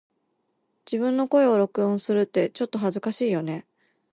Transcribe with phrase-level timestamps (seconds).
[0.87, 3.67] 自分の声を録音するってちょっと恥ずかしいよね
[4.09, 4.09] 🫣